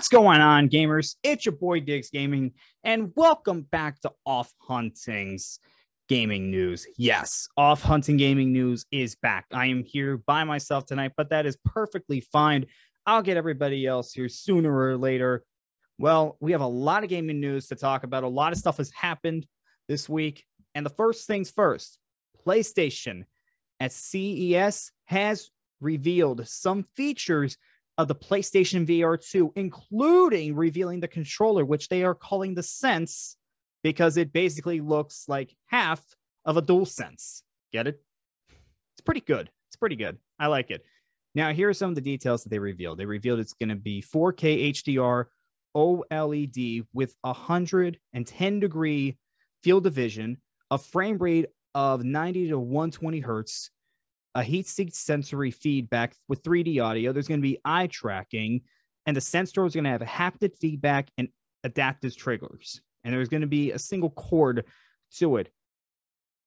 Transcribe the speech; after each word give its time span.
What's 0.00 0.08
going 0.08 0.40
on, 0.40 0.70
gamers? 0.70 1.16
It's 1.22 1.44
your 1.44 1.52
boy 1.52 1.80
Diggs 1.80 2.08
Gaming, 2.08 2.52
and 2.82 3.12
welcome 3.16 3.66
back 3.70 4.00
to 4.00 4.12
Off 4.24 4.50
Hunting's 4.58 5.58
Gaming 6.08 6.50
News. 6.50 6.86
Yes, 6.96 7.48
Off 7.58 7.82
Hunting 7.82 8.16
Gaming 8.16 8.50
News 8.50 8.86
is 8.90 9.14
back. 9.16 9.44
I 9.52 9.66
am 9.66 9.84
here 9.84 10.16
by 10.16 10.44
myself 10.44 10.86
tonight, 10.86 11.12
but 11.18 11.28
that 11.28 11.44
is 11.44 11.58
perfectly 11.66 12.22
fine. 12.22 12.64
I'll 13.04 13.20
get 13.20 13.36
everybody 13.36 13.86
else 13.86 14.14
here 14.14 14.30
sooner 14.30 14.74
or 14.74 14.96
later. 14.96 15.44
Well, 15.98 16.38
we 16.40 16.52
have 16.52 16.62
a 16.62 16.66
lot 16.66 17.04
of 17.04 17.10
gaming 17.10 17.38
news 17.38 17.66
to 17.66 17.76
talk 17.76 18.02
about. 18.02 18.24
A 18.24 18.28
lot 18.28 18.54
of 18.54 18.58
stuff 18.58 18.78
has 18.78 18.90
happened 18.92 19.46
this 19.86 20.08
week. 20.08 20.46
And 20.74 20.86
the 20.86 20.88
first 20.96 21.26
things 21.26 21.50
first 21.50 21.98
PlayStation 22.46 23.24
at 23.78 23.92
CES 23.92 24.92
has 25.04 25.50
revealed 25.78 26.48
some 26.48 26.86
features 26.96 27.58
of 28.00 28.08
the 28.08 28.14
PlayStation 28.14 28.86
VR 28.86 29.20
2, 29.20 29.52
including 29.56 30.56
revealing 30.56 31.00
the 31.00 31.08
controller, 31.08 31.66
which 31.66 31.88
they 31.88 32.02
are 32.02 32.14
calling 32.14 32.54
the 32.54 32.62
Sense 32.62 33.36
because 33.82 34.16
it 34.16 34.32
basically 34.32 34.80
looks 34.80 35.26
like 35.28 35.54
half 35.66 36.02
of 36.46 36.56
a 36.56 36.62
Dual 36.62 36.86
Sense. 36.86 37.42
Get 37.72 37.86
it? 37.86 38.02
It's 38.94 39.02
pretty 39.04 39.20
good. 39.20 39.50
It's 39.68 39.76
pretty 39.76 39.96
good. 39.96 40.16
I 40.38 40.46
like 40.46 40.70
it. 40.70 40.82
Now, 41.34 41.52
here 41.52 41.68
are 41.68 41.74
some 41.74 41.90
of 41.90 41.94
the 41.94 42.00
details 42.00 42.42
that 42.42 42.48
they 42.48 42.58
revealed. 42.58 42.98
They 42.98 43.04
revealed 43.04 43.38
it's 43.38 43.52
going 43.52 43.68
to 43.68 43.76
be 43.76 44.02
4K 44.02 44.70
HDR 44.70 45.26
OLED 45.76 46.86
with 46.94 47.14
110 47.20 48.60
degree 48.60 49.18
field 49.62 49.86
of 49.86 49.92
vision, 49.92 50.38
a 50.70 50.78
frame 50.78 51.18
rate 51.18 51.46
of 51.74 52.02
90 52.02 52.48
to 52.48 52.58
120 52.58 53.20
hertz, 53.20 53.70
a 54.34 54.42
heat 54.42 54.66
seek 54.66 54.94
sensory 54.94 55.50
feedback 55.50 56.14
with 56.28 56.42
3D 56.42 56.82
audio. 56.82 57.12
There's 57.12 57.28
going 57.28 57.40
to 57.40 57.46
be 57.46 57.58
eye 57.64 57.88
tracking, 57.88 58.62
and 59.06 59.16
the 59.16 59.20
sensor 59.20 59.64
is 59.66 59.74
going 59.74 59.84
to 59.84 59.90
have 59.90 60.00
haptic 60.00 60.56
feedback 60.56 61.08
and 61.18 61.28
adaptive 61.64 62.16
triggers. 62.16 62.80
And 63.04 63.12
there's 63.14 63.28
going 63.28 63.40
to 63.40 63.46
be 63.46 63.72
a 63.72 63.78
single 63.78 64.10
cord 64.10 64.66
to 65.16 65.36
it. 65.36 65.50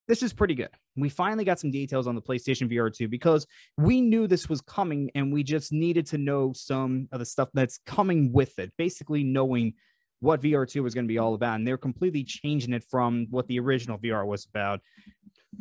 This 0.08 0.22
is 0.22 0.34
pretty 0.34 0.54
good. 0.54 0.70
We 0.96 1.10
finally 1.10 1.46
got 1.46 1.60
some 1.60 1.72
details 1.72 2.08
on 2.08 2.16
the 2.16 2.22
PlayStation 2.22 2.72
VR 2.72 2.94
2 2.94 3.08
because 3.08 3.48
we 3.78 4.02
knew 4.02 4.28
this 4.28 4.50
was 4.50 4.62
coming 4.62 5.10
and 5.16 5.32
we 5.32 5.44
just 5.44 5.72
needed 5.72 6.06
to 6.08 6.18
know 6.18 6.52
some 6.54 7.08
of 7.12 7.20
the 7.20 7.26
stuff 7.26 7.50
that's 7.54 7.80
coming 7.86 8.32
with 8.32 8.60
it. 8.60 8.72
Basically, 8.78 9.24
knowing 9.24 9.74
what 10.24 10.42
VR2 10.42 10.82
was 10.82 10.94
going 10.94 11.06
to 11.06 11.12
be 11.12 11.18
all 11.18 11.34
about. 11.34 11.56
And 11.56 11.68
they're 11.68 11.78
completely 11.78 12.24
changing 12.24 12.74
it 12.74 12.84
from 12.90 13.28
what 13.30 13.48
the 13.48 13.60
original 13.60 13.98
VR 13.98 14.26
was 14.26 14.46
about, 14.46 14.80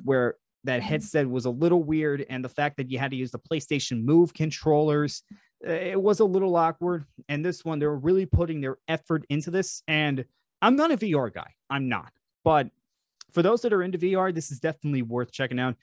where 0.04 0.36
that 0.64 0.82
headset 0.82 1.28
was 1.28 1.44
a 1.44 1.50
little 1.50 1.82
weird. 1.82 2.24
And 2.30 2.44
the 2.44 2.48
fact 2.48 2.76
that 2.76 2.90
you 2.90 2.98
had 2.98 3.10
to 3.10 3.16
use 3.16 3.30
the 3.30 3.38
PlayStation 3.38 4.04
Move 4.04 4.32
controllers, 4.34 5.22
eh, 5.64 5.92
it 5.92 6.02
was 6.02 6.20
a 6.20 6.24
little 6.24 6.56
awkward. 6.56 7.04
And 7.28 7.44
this 7.44 7.64
one, 7.64 7.78
they're 7.78 7.94
really 7.94 8.26
putting 8.26 8.60
their 8.60 8.78
effort 8.88 9.24
into 9.28 9.50
this. 9.50 9.82
And 9.88 10.24
I'm 10.60 10.76
not 10.76 10.92
a 10.92 10.96
VR 10.96 11.32
guy, 11.32 11.54
I'm 11.68 11.88
not. 11.88 12.12
But 12.44 12.68
for 13.32 13.42
those 13.42 13.62
that 13.62 13.72
are 13.72 13.82
into 13.82 13.98
VR, 13.98 14.34
this 14.34 14.50
is 14.50 14.60
definitely 14.60 15.02
worth 15.02 15.32
checking 15.32 15.58
out. 15.58 15.76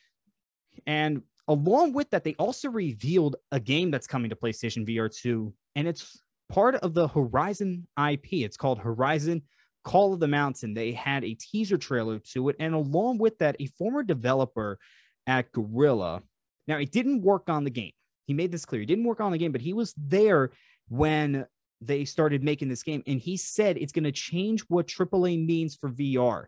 And 0.85 1.23
along 1.47 1.94
with 1.94 2.09
that, 2.11 2.23
they 2.23 2.35
also 2.35 2.69
revealed 2.69 3.35
a 3.52 3.59
game 3.59 3.91
that's 3.91 4.07
coming 4.07 4.30
to 4.30 4.35
PlayStation 4.35 4.88
VR 4.88 5.13
2, 5.13 5.53
and 5.75 5.88
it's 5.88 6.22
part 6.50 6.75
of 6.75 6.94
the 6.94 7.07
Horizon 7.07 7.88
IP. 7.97 8.33
It's 8.33 8.57
called 8.57 8.80
Horizon 8.80 9.41
Call 9.83 10.13
of 10.13 10.19
the 10.19 10.27
Mountain. 10.27 10.73
They 10.73 10.91
had 10.91 11.23
a 11.23 11.35
teaser 11.35 11.77
trailer 11.77 12.19
to 12.33 12.49
it, 12.49 12.55
and 12.59 12.73
along 12.73 13.17
with 13.17 13.38
that, 13.39 13.55
a 13.59 13.67
former 13.77 14.03
developer 14.03 14.77
at 15.27 15.52
Guerrilla. 15.52 16.22
Now, 16.67 16.77
he 16.77 16.85
didn't 16.85 17.22
work 17.22 17.49
on 17.49 17.63
the 17.63 17.69
game. 17.69 17.91
He 18.25 18.33
made 18.33 18.52
this 18.52 18.66
clear. 18.66 18.81
He 18.81 18.85
didn't 18.85 19.05
work 19.05 19.22
on 19.22 19.31
the 19.31 19.38
game, 19.38 19.52
but 19.52 19.61
he 19.61 19.73
was 19.73 19.94
there 19.97 20.52
when 20.88 21.45
they 21.81 22.05
started 22.05 22.44
making 22.44 22.69
this 22.69 22.83
game, 22.83 23.03
and 23.07 23.19
he 23.19 23.38
said 23.38 23.77
it's 23.77 23.91
going 23.91 24.03
to 24.03 24.11
change 24.11 24.61
what 24.67 24.88
AAA 24.88 25.45
means 25.45 25.75
for 25.75 25.89
VR. 25.89 26.45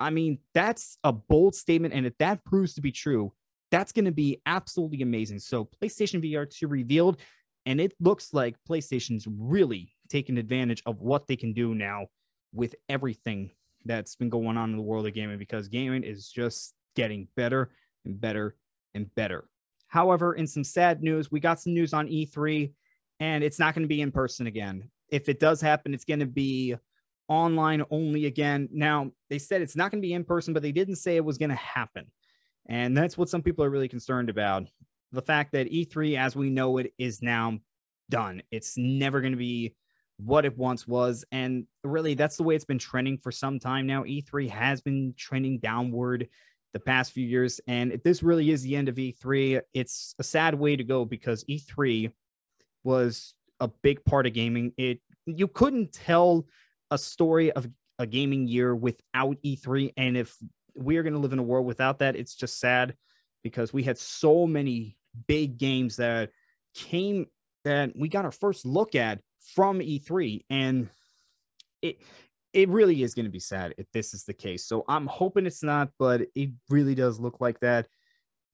I 0.00 0.10
mean, 0.10 0.38
that's 0.54 0.98
a 1.02 1.12
bold 1.12 1.54
statement. 1.54 1.94
And 1.94 2.06
if 2.06 2.16
that 2.18 2.44
proves 2.44 2.74
to 2.74 2.80
be 2.80 2.92
true, 2.92 3.32
that's 3.70 3.92
going 3.92 4.04
to 4.04 4.12
be 4.12 4.40
absolutely 4.46 5.02
amazing. 5.02 5.40
So, 5.40 5.68
PlayStation 5.82 6.22
VR 6.22 6.48
2 6.48 6.68
revealed, 6.68 7.20
and 7.66 7.80
it 7.80 7.94
looks 8.00 8.32
like 8.32 8.56
PlayStation's 8.68 9.26
really 9.26 9.92
taking 10.08 10.38
advantage 10.38 10.82
of 10.86 11.00
what 11.00 11.26
they 11.26 11.36
can 11.36 11.52
do 11.52 11.74
now 11.74 12.06
with 12.52 12.74
everything 12.88 13.50
that's 13.84 14.16
been 14.16 14.28
going 14.28 14.56
on 14.56 14.70
in 14.70 14.76
the 14.76 14.82
world 14.82 15.06
of 15.06 15.14
gaming 15.14 15.38
because 15.38 15.68
gaming 15.68 16.04
is 16.04 16.30
just 16.30 16.74
getting 16.94 17.28
better 17.36 17.70
and 18.04 18.20
better 18.20 18.56
and 18.94 19.14
better. 19.14 19.48
However, 19.88 20.34
in 20.34 20.46
some 20.46 20.64
sad 20.64 21.02
news, 21.02 21.30
we 21.30 21.40
got 21.40 21.60
some 21.60 21.74
news 21.74 21.94
on 21.94 22.08
E3, 22.08 22.72
and 23.20 23.42
it's 23.42 23.58
not 23.58 23.74
going 23.74 23.84
to 23.84 23.88
be 23.88 24.02
in 24.02 24.12
person 24.12 24.46
again. 24.46 24.90
If 25.10 25.28
it 25.28 25.40
does 25.40 25.60
happen, 25.60 25.94
it's 25.94 26.04
going 26.04 26.20
to 26.20 26.26
be 26.26 26.76
online 27.28 27.82
only 27.90 28.26
again. 28.26 28.68
Now, 28.72 29.10
they 29.30 29.38
said 29.38 29.62
it's 29.62 29.76
not 29.76 29.90
going 29.90 30.02
to 30.02 30.06
be 30.06 30.12
in 30.12 30.24
person, 30.24 30.52
but 30.52 30.62
they 30.62 30.72
didn't 30.72 30.96
say 30.96 31.16
it 31.16 31.24
was 31.24 31.38
going 31.38 31.50
to 31.50 31.56
happen. 31.56 32.06
And 32.68 32.96
that's 32.96 33.16
what 33.16 33.30
some 33.30 33.42
people 33.42 33.64
are 33.64 33.70
really 33.70 33.88
concerned 33.88 34.28
about. 34.28 34.64
The 35.12 35.22
fact 35.22 35.52
that 35.52 35.70
E3, 35.70 36.18
as 36.18 36.36
we 36.36 36.50
know 36.50 36.76
it, 36.78 36.92
is 36.98 37.22
now 37.22 37.58
done. 38.10 38.42
It's 38.50 38.76
never 38.76 39.22
going 39.22 39.32
to 39.32 39.38
be 39.38 39.74
what 40.18 40.44
it 40.44 40.56
once 40.56 40.86
was. 40.86 41.24
And 41.32 41.66
really, 41.84 42.14
that's 42.14 42.36
the 42.36 42.42
way 42.42 42.54
it's 42.54 42.64
been 42.64 42.78
trending 42.78 43.18
for 43.18 43.32
some 43.32 43.58
time 43.58 43.86
now. 43.86 44.04
E3 44.04 44.48
has 44.50 44.80
been 44.80 45.14
trending 45.16 45.58
downward 45.58 46.28
the 46.72 46.80
past 46.80 47.12
few 47.12 47.26
years. 47.26 47.60
And 47.66 47.92
if 47.92 48.02
this 48.02 48.22
really 48.22 48.50
is 48.50 48.62
the 48.62 48.76
end 48.76 48.88
of 48.88 48.96
E3, 48.96 49.60
it's 49.74 50.14
a 50.18 50.22
sad 50.22 50.54
way 50.54 50.76
to 50.76 50.84
go 50.84 51.04
because 51.04 51.44
E3 51.44 52.12
was 52.84 53.34
a 53.60 53.68
big 53.82 54.04
part 54.04 54.26
of 54.26 54.32
gaming. 54.32 54.72
It 54.76 55.00
you 55.26 55.48
couldn't 55.48 55.92
tell 55.92 56.46
a 56.90 56.98
story 56.98 57.52
of 57.52 57.68
a 57.98 58.06
gaming 58.06 58.46
year 58.46 58.74
without 58.74 59.36
E3. 59.44 59.92
And 59.96 60.16
if 60.16 60.36
we 60.74 60.96
are 60.96 61.02
going 61.02 61.12
to 61.12 61.18
live 61.18 61.32
in 61.32 61.38
a 61.38 61.42
world 61.42 61.66
without 61.66 61.98
that, 61.98 62.16
it's 62.16 62.34
just 62.34 62.60
sad 62.60 62.94
because 63.42 63.72
we 63.72 63.82
had 63.82 63.98
so 63.98 64.46
many 64.46 64.96
big 65.26 65.58
games 65.58 65.96
that 65.96 66.30
came 66.74 67.26
that 67.64 67.92
we 67.96 68.08
got 68.08 68.24
our 68.24 68.32
first 68.32 68.64
look 68.64 68.94
at 68.94 69.20
from 69.54 69.80
E3. 69.80 70.44
And 70.50 70.88
it 71.82 72.00
it 72.52 72.68
really 72.70 73.02
is 73.02 73.14
going 73.14 73.26
to 73.26 73.30
be 73.30 73.40
sad 73.40 73.74
if 73.78 73.86
this 73.92 74.14
is 74.14 74.24
the 74.24 74.32
case. 74.32 74.66
So 74.66 74.84
I'm 74.88 75.06
hoping 75.06 75.46
it's 75.46 75.62
not, 75.62 75.90
but 75.98 76.22
it 76.34 76.50
really 76.70 76.94
does 76.94 77.20
look 77.20 77.40
like 77.40 77.60
that. 77.60 77.86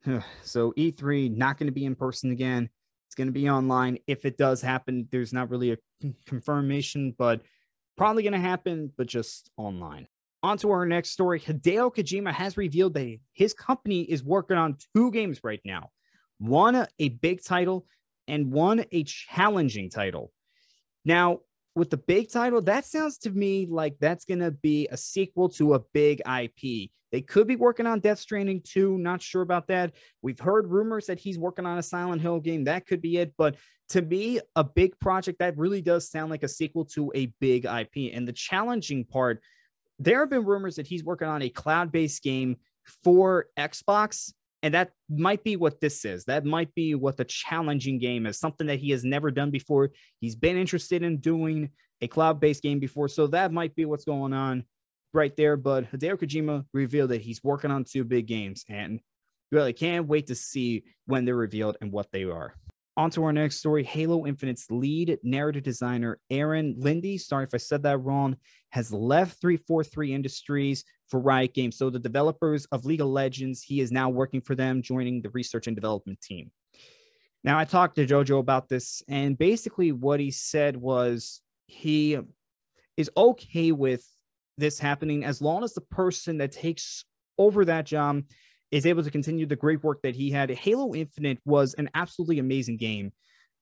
So 0.43 0.73
E3 0.73 1.35
not 1.35 1.59
going 1.59 1.69
to 1.69 1.73
be 1.73 1.87
in 1.87 1.95
person 1.95 2.31
again. 2.31 2.69
It's 3.07 3.15
going 3.15 3.29
to 3.29 3.33
be 3.33 3.49
online. 3.49 3.99
If 4.07 4.25
it 4.25 4.37
does 4.37 4.61
happen, 4.61 5.09
there's 5.11 5.33
not 5.33 5.49
really 5.49 5.73
a 5.73 5.79
confirmation, 6.27 7.15
but 7.17 7.41
Probably 7.97 8.25
going 8.25 8.33
to 8.33 8.41
happen, 8.41 8.91
but 8.97 9.07
just 9.07 9.51
online. 9.57 10.09
On 10.43 10.59
to 10.59 10.71
our 10.71 10.85
next 10.85 11.11
story. 11.11 11.41
Hideo 11.41 11.95
Kojima 11.95 12.33
has 12.33 12.57
revealed 12.57 12.95
that 12.95 13.19
his 13.33 13.55
company 13.55 14.03
is 14.03 14.23
working 14.25 14.57
on 14.57 14.77
two 14.95 15.11
games 15.11 15.41
right 15.43 15.61
now 15.65 15.91
one 16.39 16.87
a 16.99 17.09
big 17.09 17.43
title 17.43 17.87
and 18.27 18.53
one 18.53 18.85
a 18.91 19.05
challenging 19.05 19.89
title. 19.89 20.33
Now, 21.05 21.41
with 21.75 21.91
the 21.91 21.97
big 21.97 22.31
title, 22.31 22.63
that 22.63 22.85
sounds 22.85 23.19
to 23.19 23.31
me 23.31 23.67
like 23.69 23.97
that's 24.01 24.25
going 24.25 24.41
to 24.41 24.51
be 24.51 24.89
a 24.91 24.97
sequel 24.97 25.49
to 25.51 25.75
a 25.75 25.81
big 25.93 26.21
IP. 26.21 26.91
They 27.11 27.21
could 27.21 27.47
be 27.47 27.57
working 27.57 27.87
on 27.87 28.01
Death 28.01 28.19
Stranding 28.19 28.61
2. 28.65 28.99
Not 28.99 29.23
sure 29.23 29.43
about 29.43 29.69
that. 29.69 29.93
We've 30.23 30.39
heard 30.39 30.69
rumors 30.69 31.07
that 31.07 31.19
he's 31.19 31.39
working 31.39 31.67
on 31.67 31.79
a 31.79 31.83
Silent 31.83 32.23
Hill 32.23 32.41
game. 32.41 32.65
That 32.65 32.87
could 32.87 33.01
be 33.01 33.19
it. 33.19 33.35
But 33.37 33.57
to 33.91 34.03
me, 34.03 34.41
a 34.57 34.65
big 34.65 34.99
project 34.99 35.39
that 35.39 35.57
really 35.57 35.83
does 35.83 36.11
sound 36.11 36.31
like 36.31 36.43
a 36.43 36.49
sequel 36.49 36.85
to 36.87 37.13
a 37.15 37.27
big 37.41 37.67
IP. 37.67 38.13
And 38.13 38.27
the 38.27 38.33
challenging 38.33 39.05
part, 39.05 39.41
there 39.99 40.21
have 40.21 40.31
been 40.31 40.45
rumors 40.45 40.77
that 40.77 40.87
he's 40.87 41.05
working 41.05 41.29
on 41.29 41.43
a 41.43 41.49
cloud 41.49 41.93
based 41.93 42.23
game 42.23 42.57
for 43.03 43.47
Xbox. 43.57 44.33
And 44.65 44.73
that 44.73 44.93
might 45.11 45.45
be 45.45 45.57
what 45.57 45.79
this 45.83 46.07
is. 46.07 46.25
That 46.25 46.47
might 46.47 46.75
be 46.75 46.95
what 46.95 47.19
the 47.19 47.27
challenging 47.27 47.99
game 47.99 48.25
is, 48.25 48.39
something 48.39 48.67
that 48.69 48.79
he 48.79 48.93
has 48.93 49.05
never 49.05 49.31
done 49.31 49.51
before. 49.51 49.91
He's 50.21 50.37
been 50.37 50.57
interested 50.57 51.03
in 51.03 51.19
doing 51.19 51.69
a 52.01 52.09
cloud 52.09 52.41
based 52.41 52.63
game 52.63 52.79
before. 52.79 53.09
So 53.09 53.27
that 53.27 53.53
might 53.53 53.77
be 53.77 53.85
what's 53.85 54.07
going 54.07 54.33
on 54.33 54.65
right 55.13 55.37
there. 55.37 55.59
But 55.59 55.93
Hideo 55.93 56.17
Kojima 56.17 56.65
revealed 56.73 57.11
that 57.11 57.21
he's 57.21 57.45
working 57.45 57.71
on 57.71 57.85
two 57.85 58.05
big 58.05 58.27
games 58.27 58.65
and 58.67 59.01
really 59.53 59.75
can't 59.75 60.09
wait 60.09 60.29
to 60.29 60.35
see 60.35 60.85
when 61.05 61.27
they're 61.27 61.37
revealed 61.37 61.77
and 61.83 61.93
what 61.93 62.11
they 62.11 62.25
are. 62.25 62.55
On 62.97 63.11
to 63.11 63.25
our 63.25 63.33
next 63.33 63.57
story 63.57 63.83
Halo 63.83 64.25
Infinite's 64.25 64.71
lead 64.71 65.19
narrative 65.25 65.65
designer, 65.65 66.21
Aaron 66.31 66.77
Linde. 66.79 67.21
Sorry 67.21 67.43
if 67.45 67.51
I 67.53 67.57
said 67.57 67.83
that 67.83 67.99
wrong, 67.99 68.37
has 68.71 68.93
left 68.93 69.41
343 69.41 70.15
Industries 70.15 70.85
for 71.09 71.19
Riot 71.19 71.55
Games. 71.55 71.77
So, 71.77 71.91
the 71.91 71.99
developers 71.99 72.67
of 72.67 72.85
League 72.85 73.01
of 73.01 73.09
Legends, 73.09 73.63
he 73.63 73.81
is 73.81 73.91
now 73.91 74.11
working 74.11 74.41
for 74.41 74.55
them, 74.55 74.81
joining 74.81 75.23
the 75.23 75.31
research 75.31 75.67
and 75.67 75.75
development 75.75 76.21
team. 76.21 76.53
Now, 77.43 77.59
I 77.59 77.65
talked 77.65 77.97
to 77.97 78.07
JoJo 78.07 78.39
about 78.39 78.69
this, 78.69 79.03
and 79.09 79.37
basically, 79.37 79.91
what 79.91 80.21
he 80.21 80.31
said 80.31 80.77
was 80.77 81.41
he 81.67 82.17
is 82.97 83.11
okay 83.17 83.73
with 83.73 84.07
this 84.57 84.79
happening 84.79 85.25
as 85.25 85.43
long 85.43 85.65
as 85.65 85.75
the 85.75 85.81
person 85.81 86.39
that 86.39 86.53
takes 86.53 87.05
over 87.39 87.65
that 87.65 87.87
job 87.87 88.23
is 88.75 88.87
able 88.87 89.05
to 89.05 89.11
continue 89.11 89.47
the 89.47 89.55
great 89.55 89.85
work 89.85 90.03
that 90.03 90.17
he 90.17 90.33
had. 90.33 90.51
Halo 90.51 90.93
Infinite 90.95 91.39
was 91.45 91.75
an 91.75 91.89
absolutely 91.95 92.41
amazing 92.41 92.77
game. 92.77 93.13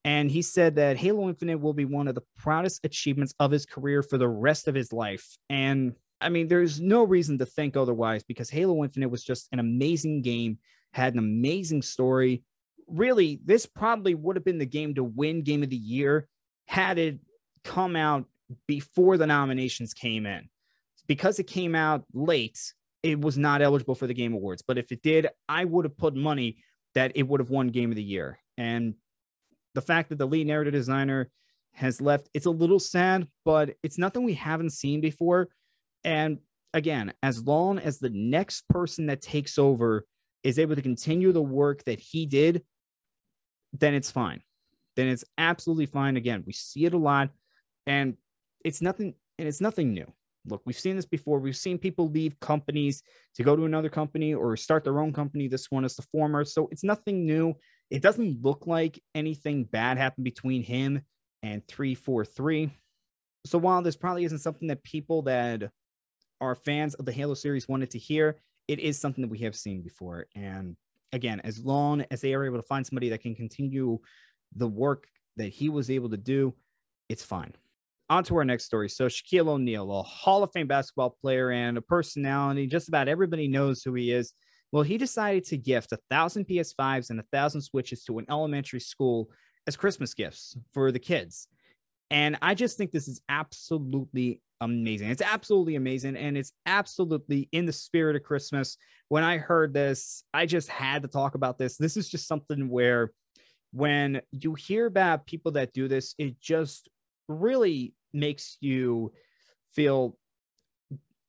And 0.07 0.31
he 0.31 0.41
said 0.41 0.77
that 0.77 0.97
Halo 0.97 1.29
Infinite 1.29 1.61
will 1.61 1.75
be 1.75 1.85
one 1.85 2.09
of 2.09 2.15
the 2.15 2.23
proudest 2.39 2.81
achievements 2.85 3.35
of 3.39 3.51
his 3.51 3.67
career 3.67 4.03
for 4.03 4.17
the 4.17 4.27
rest 4.27 4.69
of 4.69 4.75
his 4.75 4.91
life. 4.91 5.37
And 5.51 5.93
I 6.23 6.31
mean, 6.31 6.49
there's 6.49 6.81
no 6.81 7.05
reason 7.05 7.37
to 7.39 7.47
think 7.47 7.77
otherwise 7.77 8.25
because 8.25 8.49
Halo 8.49 8.83
Infinite 8.83 9.11
was 9.11 9.23
just 9.23 9.49
an 9.53 9.59
amazing 9.59 10.23
game, 10.23 10.57
had 10.95 11.13
an 11.13 11.19
amazing 11.19 11.83
story. 11.83 12.43
Really, 12.89 13.39
this 13.45 13.67
probably 13.67 14.15
would 14.15 14.37
have 14.37 14.47
been 14.47 14.59
the 14.59 14.65
game 14.65 14.95
to 14.95 15.05
win 15.05 15.43
Game 15.43 15.63
of 15.63 15.69
the 15.69 15.77
Year 15.77 16.27
had 16.67 16.97
it 16.97 17.19
come 17.65 17.97
out 17.97 18.25
before 18.67 19.19
the 19.19 19.27
nominations 19.27 19.93
came 19.93 20.25
in. 20.25 20.49
Because 21.07 21.39
it 21.39 21.47
came 21.49 21.75
out 21.75 22.05
late, 22.15 22.73
it 23.03 23.21
was 23.21 23.37
not 23.37 23.63
eligible 23.63 23.95
for 23.95 24.07
the 24.07 24.15
Game 24.15 24.33
Awards. 24.33 24.63
But 24.63 24.79
if 24.79 24.93
it 24.93 25.03
did, 25.03 25.29
I 25.49 25.65
would 25.65 25.85
have 25.85 25.97
put 25.97 26.15
money 26.15 26.59
that 26.95 27.13
it 27.15 27.25
would 27.25 27.41
have 27.41 27.51
won 27.51 27.69
Game 27.69 27.91
of 27.91 27.97
the 27.97 28.03
Year. 28.03 28.39
And 28.57 28.95
the 29.75 29.83
fact 29.83 30.11
that 30.11 30.19
the 30.19 30.27
lead 30.27 30.47
narrative 30.47 30.73
designer 30.73 31.31
has 31.73 32.01
left, 32.01 32.29
it's 32.35 32.47
a 32.47 32.51
little 32.51 32.79
sad, 32.79 33.27
but 33.45 33.75
it's 33.83 33.99
nothing 33.99 34.25
we 34.25 34.35
haven't 34.35 34.71
seen 34.71 35.01
before. 35.01 35.49
And 36.05 36.39
again, 36.75 37.13
as 37.23 37.43
long 37.43 37.79
as 37.79 37.99
the 37.99 38.11
next 38.11 38.69
person 38.69 39.07
that 39.07 39.23
takes 39.23 39.59
over 39.59 40.07
is 40.43 40.59
able 40.59 40.77
to 40.77 40.83
continue 40.83 41.33
the 41.33 41.43
work 41.43 41.85
that 41.85 42.01
he 42.01 42.27
did, 42.27 42.63
then 43.73 43.95
it's 43.95 44.11
fine. 44.11 44.43
Then 44.97 45.09
it's 45.09 45.25
absolutely 45.39 45.87
fine. 45.87 46.17
Again, 46.17 46.45
we 46.47 46.53
see 46.53 46.85
it 46.85 46.95
a 46.95 46.99
lot 46.99 47.31
and 47.87 48.17
it's 48.65 48.83
nothing 48.83 49.15
and 49.39 49.49
it's 49.49 49.61
nothing 49.61 49.95
new. 49.95 50.13
Look, 50.47 50.63
we've 50.65 50.79
seen 50.79 50.97
this 50.97 51.07
before. 51.07 51.39
We've 51.39 51.57
seen 51.57 51.79
people 51.79 52.09
leave 52.09 52.39
companies 52.41 53.03
to 53.37 53.45
go 53.45 53.55
to 53.55 53.65
another 53.65 53.89
company 53.89 54.35
or 54.35 54.57
start 54.57 54.83
their 54.85 54.99
own 54.99 55.13
company. 55.13 55.47
This 55.47 55.71
one 55.71 55.85
is 55.85 55.95
the 55.95 56.03
former. 56.03 56.45
So 56.45 56.69
it's 56.73 56.83
nothing 56.83 57.25
new. 57.27 57.55
It 57.91 58.03
doesn't 58.03 58.43
look 58.43 58.67
like 58.67 59.01
anything 59.15 59.65
bad 59.65 59.99
happened 59.99 60.25
between 60.25 60.63
him 60.63 61.03
and 61.43 61.67
343. 61.69 62.71
So 63.47 63.59
while 63.59 63.83
this 63.83 63.97
probably 63.97 64.25
isn't 64.25 64.39
something 64.39 64.69
that 64.69 64.83
people 64.83 65.23
that 65.23 65.71
are 66.41 66.55
fans 66.55 66.95
of 66.95 67.05
the 67.05 67.13
Halo 67.13 67.35
series 67.35 67.69
wanted 67.69 67.91
to 67.91 67.99
hear, 67.99 68.39
it 68.67 68.81
is 68.81 68.99
something 68.99 69.23
that 69.23 69.31
we 69.31 69.39
have 69.39 69.55
seen 69.55 69.83
before. 69.83 70.27
And 70.35 70.77
again, 71.13 71.41
as 71.45 71.65
long 71.65 72.05
as 72.11 72.21
they 72.21 72.35
are 72.35 72.45
able 72.45 72.59
to 72.59 72.67
find 72.67 72.87
somebody 72.87 73.11
that 73.11 73.23
can 73.23 73.35
continue 73.35 73.99
the 74.57 74.69
work 74.69 75.07
that 75.37 75.49
he 75.49 75.69
was 75.69 75.91
able 75.91 76.11
to 76.11 76.17
do, 76.17 76.55
it's 77.09 77.25
fine. 77.25 77.53
On 78.13 78.23
to 78.25 78.37
our 78.37 78.45
next 78.45 78.65
story. 78.67 78.91
So, 78.91 79.07
Shaquille 79.07 79.49
O'Neal, 79.49 79.91
a 79.91 80.03
Hall 80.03 80.43
of 80.43 80.53
Fame 80.53 80.67
basketball 80.67 81.17
player 81.23 81.51
and 81.51 81.79
a 81.79 81.81
personality, 81.81 82.67
just 82.67 82.89
about 82.89 83.09
everybody 83.09 83.49
knows 83.49 83.83
who 83.83 83.95
he 83.95 84.13
is. 84.13 84.35
Well, 84.71 84.83
he 84.83 84.99
decided 84.99 85.45
to 85.45 85.57
gift 85.57 85.93
a 85.93 85.99
thousand 86.11 86.47
PS5s 86.47 87.09
and 87.09 87.21
a 87.21 87.25
thousand 87.33 87.63
Switches 87.63 88.05
to 88.05 88.19
an 88.19 88.27
elementary 88.29 88.81
school 88.81 89.31
as 89.67 89.79
Christmas 89.79 90.13
gifts 90.13 90.59
for 90.75 90.93
the 90.93 90.99
kids. 90.99 91.49
And 92.11 92.37
I 92.43 92.55
just 92.55 92.77
think 92.77 92.91
this 92.91 93.09
is 93.09 93.23
absolutely 93.31 94.43
amazing. 94.61 95.09
It's 95.09 95.23
absolutely 95.23 95.77
amazing. 95.77 96.15
And 96.17 96.37
it's 96.37 96.53
absolutely 96.67 97.49
in 97.51 97.65
the 97.65 97.73
spirit 97.73 98.15
of 98.15 98.25
Christmas. 98.25 98.77
When 99.09 99.25
I 99.25 99.39
heard 99.39 99.73
this, 99.73 100.23
I 100.35 100.45
just 100.45 100.69
had 100.69 101.01
to 101.01 101.09
talk 101.09 101.35
about 101.35 101.57
this. 101.57 101.79
This 101.79 101.97
is 101.97 102.11
just 102.11 102.29
something 102.29 102.69
where 102.69 103.11
when 103.73 104.21
you 104.33 104.53
hear 104.53 104.85
about 104.85 105.25
people 105.25 105.53
that 105.53 105.73
do 105.73 105.89
this, 105.89 106.15
it 106.19 106.39
just 106.43 106.91
really 107.27 107.95
makes 108.13 108.57
you 108.61 109.13
feel 109.73 110.17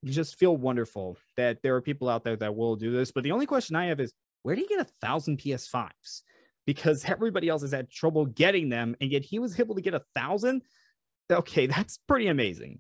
just 0.06 0.38
feel 0.38 0.58
wonderful 0.58 1.18
that 1.38 1.62
there 1.64 1.76
are 1.76 1.82
people 1.82 2.10
out 2.10 2.24
there 2.24 2.36
that 2.36 2.56
will 2.56 2.76
do 2.76 2.92
this. 2.92 3.12
But 3.12 3.24
the 3.24 3.32
only 3.32 3.46
question 3.46 3.76
I 3.76 3.86
have 3.86 4.00
is 4.00 4.14
where 4.42 4.56
do 4.56 4.62
you 4.62 4.68
get 4.68 4.82
a 4.82 4.92
thousand 5.02 5.40
PS5s? 5.40 6.24
Because 6.66 7.06
everybody 7.08 7.50
else 7.50 7.62
has 7.62 7.72
had 7.72 7.90
trouble 7.90 8.26
getting 8.26 8.70
them, 8.70 8.96
and 9.02 9.12
yet 9.12 9.24
he 9.24 9.40
was 9.40 9.60
able 9.60 9.76
to 9.76 9.82
get 9.82 9.94
a 9.94 10.04
thousand. 10.16 10.64
Okay, 11.32 11.68
that's 11.68 11.98
pretty 11.98 12.28
amazing. 12.28 12.80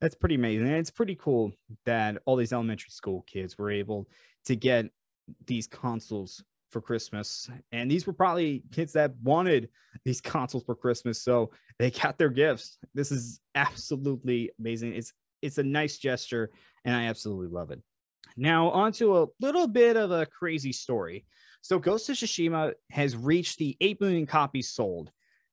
That's 0.00 0.14
pretty 0.14 0.36
amazing. 0.36 0.68
And 0.68 0.76
it's 0.76 0.90
pretty 0.90 1.16
cool 1.16 1.52
that 1.84 2.18
all 2.24 2.36
these 2.36 2.52
elementary 2.52 2.90
school 2.90 3.22
kids 3.26 3.58
were 3.58 3.70
able 3.70 4.08
to 4.46 4.56
get 4.56 4.86
these 5.46 5.66
consoles 5.66 6.42
for 6.70 6.80
Christmas. 6.80 7.50
And 7.72 7.90
these 7.90 8.06
were 8.06 8.12
probably 8.12 8.62
kids 8.72 8.92
that 8.94 9.12
wanted 9.22 9.68
these 10.04 10.20
consoles 10.20 10.64
for 10.64 10.74
Christmas. 10.74 11.22
So 11.22 11.50
they 11.78 11.90
got 11.90 12.18
their 12.18 12.30
gifts. 12.30 12.78
This 12.94 13.10
is 13.10 13.40
absolutely 13.54 14.50
amazing. 14.58 14.94
It's 14.94 15.12
it's 15.42 15.58
a 15.58 15.62
nice 15.62 15.96
gesture, 15.96 16.50
and 16.84 16.94
I 16.94 17.04
absolutely 17.04 17.48
love 17.48 17.70
it. 17.70 17.80
Now, 18.36 18.70
on 18.70 18.92
to 18.92 19.18
a 19.18 19.26
little 19.40 19.66
bit 19.66 19.96
of 19.96 20.10
a 20.10 20.26
crazy 20.26 20.72
story. 20.72 21.24
So, 21.62 21.78
Ghost 21.78 22.08
of 22.08 22.16
Tsushima 22.16 22.72
has 22.90 23.16
reached 23.16 23.58
the 23.58 23.76
8 23.80 24.00
million 24.00 24.26
copies 24.26 24.68
sold, 24.68 25.10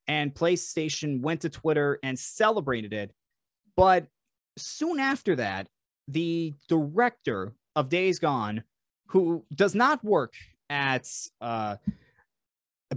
and 0.07 0.33
PlayStation 0.33 1.21
went 1.21 1.41
to 1.41 1.49
Twitter 1.49 1.99
and 2.03 2.17
celebrated 2.17 2.93
it. 2.93 3.11
But 3.75 4.07
soon 4.57 4.99
after 4.99 5.35
that, 5.35 5.67
the 6.07 6.53
director 6.69 7.53
of 7.75 7.89
Days 7.89 8.19
Gone, 8.19 8.63
who 9.07 9.45
does 9.53 9.75
not 9.75 10.03
work 10.03 10.33
at 10.69 11.07
uh, 11.41 11.77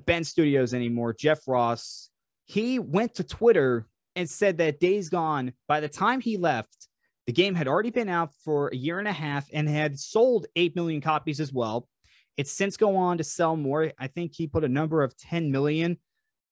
Bend 0.07 0.27
Studios 0.27 0.75
anymore, 0.75 1.13
Jeff 1.13 1.47
Ross, 1.47 2.11
he 2.45 2.79
went 2.79 3.15
to 3.15 3.25
Twitter 3.25 3.87
and 4.17 4.29
said 4.29 4.59
that 4.59 4.81
Days 4.81 5.09
Gone, 5.09 5.53
by 5.69 5.81
the 5.81 5.89
time 5.89 6.21
he 6.21 6.37
left, 6.37 6.89
the 7.27 7.33
game 7.33 7.55
had 7.55 7.69
already 7.69 7.91
been 7.91 8.09
out 8.09 8.35
for 8.45 8.69
a 8.69 8.77
year 8.77 8.99
and 8.99 9.07
a 9.07 9.13
half 9.13 9.47
and 9.53 9.69
had 9.69 9.99
sold 9.99 10.47
8 10.57 10.75
million 10.75 11.01
copies 11.01 11.39
as 11.41 11.53
well. 11.53 11.89
It's 12.37 12.51
since 12.51 12.77
go 12.77 12.97
on 12.97 13.19
to 13.19 13.25
sell 13.25 13.57
more. 13.57 13.93
I 13.99 14.07
think 14.09 14.33
he 14.35 14.47
put 14.47 14.65
a 14.65 14.69
number 14.69 15.03
of 15.03 15.17
10 15.17 15.53
million 15.53 15.99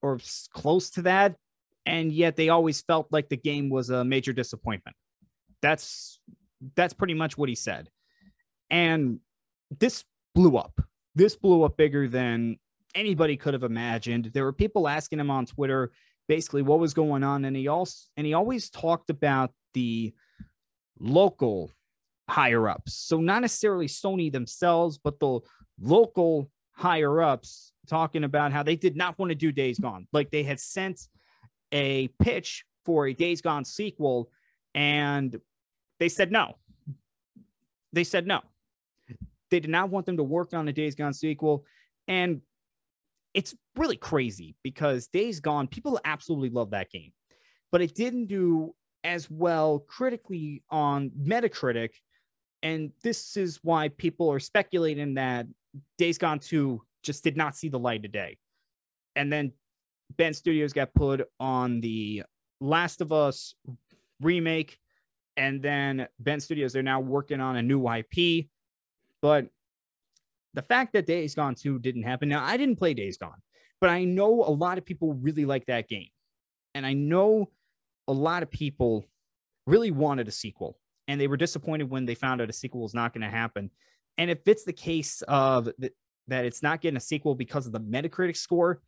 or 0.03 0.21
close 0.53 0.91
to 0.91 1.03
that. 1.03 1.37
And 1.87 2.13
yet 2.13 2.37
they 2.37 2.51
always 2.51 2.83
felt 2.83 3.09
like 3.11 3.29
the 3.29 3.37
game 3.37 3.71
was 3.71 3.91
a 3.91 4.05
major 4.05 4.33
disappointment. 4.33 4.97
That's 5.63 6.21
that's 6.77 6.93
pretty 6.93 7.15
much 7.15 7.39
what 7.39 7.49
he 7.49 7.55
said. 7.55 7.89
And 8.71 9.21
this 9.81 10.05
blew 10.35 10.57
up 10.57 10.81
this 11.19 11.37
blew 11.37 11.65
up 11.65 11.77
bigger 11.77 12.09
than 12.09 12.59
anybody 12.95 13.37
could 13.37 13.53
have 13.53 13.65
imagined. 13.65 14.31
There 14.33 14.45
were 14.45 14.53
people 14.53 14.89
asking 14.89 15.21
him 15.21 15.31
on 15.31 15.47
Twitter 15.47 15.93
basically 16.29 16.63
what 16.63 16.79
was 16.79 16.95
going 16.95 17.25
on, 17.25 17.45
and 17.45 17.57
he 17.57 17.69
also 17.69 18.09
and 18.17 18.27
he 18.27 18.35
always 18.35 18.71
talked 18.71 19.11
about 19.11 19.53
the 19.75 20.15
local 20.99 21.73
higher 22.29 22.69
ups. 22.69 22.95
So 22.95 23.19
not 23.19 23.43
necessarily 23.43 23.87
Sony 23.87 24.31
themselves, 24.31 24.99
but 24.99 25.19
the 25.19 25.41
local 25.81 26.51
higher 26.73 27.21
ups 27.21 27.73
talking 27.89 28.25
about 28.25 28.53
how 28.53 28.63
they 28.63 28.77
did 28.77 28.97
not 28.97 29.19
want 29.19 29.31
to 29.31 29.35
do 29.35 29.51
Days 29.51 29.79
Gone. 29.79 30.07
Like 30.13 30.31
they 30.31 30.43
had 30.43 30.61
sent 30.61 31.09
a 31.73 32.09
pitch 32.21 32.65
for 32.85 33.09
a 33.09 33.15
Days 33.15 33.41
Gone 33.41 33.65
sequel, 33.65 34.31
and 34.75 35.41
they 35.99 36.09
said 36.09 36.31
no. 36.31 36.57
They 37.93 38.05
said 38.05 38.27
no. 38.27 38.43
They 39.51 39.61
did 39.61 39.71
not 39.71 39.91
want 39.91 40.07
them 40.07 40.17
to 40.17 40.23
work 40.23 40.53
on 40.55 40.69
a 40.69 40.73
Days 40.73 40.95
Gone 40.95 41.15
sequel. 41.15 41.65
And 42.07 42.41
it's 43.35 43.55
really 43.77 43.97
crazy 43.97 44.57
because 44.63 45.09
Days 45.09 45.41
Gone, 45.41 45.69
people 45.69 46.01
absolutely 46.05 46.51
love 46.51 46.71
that 46.71 46.91
game, 46.91 47.13
but 47.71 47.83
it 47.83 47.95
didn't 47.95 48.27
do 48.27 48.75
as 49.05 49.31
well 49.31 49.81
critically 49.81 50.63
on 50.71 51.11
Metacritic. 51.11 51.91
And 52.63 52.91
this 53.03 53.37
is 53.37 53.61
why 53.63 53.89
people 53.89 54.31
are 54.33 54.41
speculating 54.41 55.15
that 55.15 55.47
Days 55.97 56.19
Gone 56.19 56.41
2 56.41 56.83
just 57.03 57.23
did 57.23 57.37
not 57.37 57.55
see 57.55 57.69
the 57.69 57.79
light 57.79 58.05
of 58.05 58.13
day. 58.13 58.39
And 59.15 59.33
then 59.33 59.53
Bend 60.17 60.35
Studios 60.35 60.73
got 60.73 60.95
put 60.95 61.29
on 61.39 61.81
the 61.81 62.25
Last 62.61 63.01
of 63.01 63.13
Us 63.13 63.55
remake. 64.21 64.79
And 65.37 65.63
then 65.63 66.09
Bend 66.19 66.43
Studios, 66.43 66.73
they're 66.73 66.83
now 66.83 67.01
working 67.01 67.41
on 67.41 67.57
a 67.57 67.63
new 67.63 67.89
IP. 67.89 68.47
But 69.23 69.47
the 70.55 70.63
fact 70.63 70.93
that 70.95 71.07
Days 71.07 71.35
Gone 71.35 71.55
2 71.55 71.79
didn't 71.79 72.03
happen. 72.03 72.29
Now, 72.29 72.45
I 72.45 72.57
didn't 72.57 72.77
play 72.77 72.95
Days 72.95 73.17
Gone, 73.17 73.41
but 73.81 73.91
I 73.91 74.05
know 74.05 74.43
a 74.43 74.51
lot 74.51 74.79
of 74.79 74.85
people 74.85 75.15
really 75.15 75.45
like 75.45 75.67
that 75.67 75.89
game. 75.89 76.09
And 76.75 76.87
I 76.87 76.95
know 76.95 77.51
a 78.07 78.13
lot 78.13 78.43
of 78.43 78.51
people 78.51 79.05
really 79.67 79.91
wanted 79.91 80.29
a 80.29 80.33
sequel 80.33 80.79
and 81.07 81.21
they 81.21 81.27
were 81.27 81.37
disappointed 81.37 81.91
when 81.91 82.07
they 82.07 82.15
found 82.15 82.41
out 82.41 82.51
a 82.51 82.53
sequel 82.53 82.83
was 82.83 82.95
not 82.95 83.13
going 83.13 83.23
to 83.23 83.31
happen. 83.31 83.71
And 84.19 84.31
if 84.31 84.47
it's 84.47 84.65
the 84.65 84.73
case 84.73 85.23
of 85.23 85.69
th- 85.81 85.93
that 86.29 86.45
it's 86.45 86.63
not 86.63 86.81
getting 86.81 86.97
a 86.97 87.01
sequel 87.01 87.35
because 87.35 87.67
of 87.67 87.73
the 87.73 87.81
Metacritic 87.81 88.37
score, 88.37 88.83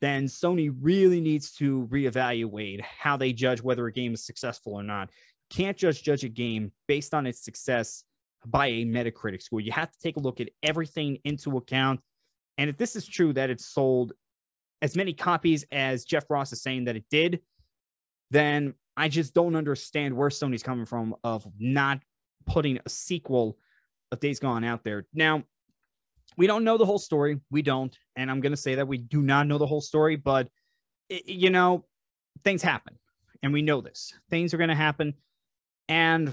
then 0.00 0.26
Sony 0.26 0.74
really 0.80 1.20
needs 1.20 1.52
to 1.52 1.88
reevaluate 1.90 2.82
how 2.82 3.16
they 3.16 3.32
judge 3.32 3.62
whether 3.62 3.86
a 3.86 3.92
game 3.92 4.12
is 4.12 4.26
successful 4.26 4.74
or 4.74 4.82
not. 4.82 5.10
Can't 5.48 5.76
just 5.76 6.04
judge 6.04 6.24
a 6.24 6.28
game 6.28 6.72
based 6.86 7.14
on 7.14 7.26
its 7.26 7.42
success 7.42 8.04
by 8.46 8.66
a 8.66 8.84
Metacritic 8.84 9.42
score. 9.42 9.60
You 9.60 9.72
have 9.72 9.90
to 9.90 9.98
take 9.98 10.16
a 10.16 10.20
look 10.20 10.40
at 10.40 10.50
everything 10.62 11.18
into 11.24 11.56
account. 11.56 12.00
And 12.58 12.70
if 12.70 12.76
this 12.76 12.96
is 12.96 13.06
true 13.06 13.32
that 13.32 13.50
it 13.50 13.60
sold 13.60 14.12
as 14.82 14.96
many 14.96 15.12
copies 15.12 15.64
as 15.72 16.04
Jeff 16.04 16.24
Ross 16.28 16.52
is 16.52 16.62
saying 16.62 16.84
that 16.84 16.96
it 16.96 17.04
did, 17.10 17.40
then 18.30 18.74
I 18.96 19.08
just 19.08 19.34
don't 19.34 19.56
understand 19.56 20.16
where 20.16 20.28
Sony's 20.28 20.62
coming 20.62 20.86
from 20.86 21.14
of 21.24 21.46
not 21.58 22.00
putting 22.46 22.78
a 22.84 22.88
sequel 22.88 23.58
of 24.12 24.20
Days 24.20 24.38
Gone 24.38 24.64
out 24.64 24.84
there. 24.84 25.06
Now, 25.14 25.42
we 26.36 26.46
don't 26.46 26.64
know 26.64 26.78
the 26.78 26.86
whole 26.86 26.98
story. 26.98 27.40
We 27.50 27.62
don't. 27.62 27.96
And 28.16 28.30
I'm 28.30 28.40
going 28.40 28.52
to 28.52 28.56
say 28.56 28.76
that 28.76 28.88
we 28.88 28.98
do 28.98 29.22
not 29.22 29.46
know 29.46 29.58
the 29.58 29.66
whole 29.66 29.80
story, 29.80 30.16
but 30.16 30.48
it, 31.08 31.26
you 31.26 31.50
know, 31.50 31.84
things 32.42 32.62
happen, 32.62 32.98
and 33.42 33.52
we 33.52 33.62
know 33.62 33.80
this. 33.80 34.12
Things 34.30 34.52
are 34.52 34.58
going 34.58 34.70
to 34.70 34.74
happen, 34.74 35.14
and 35.88 36.32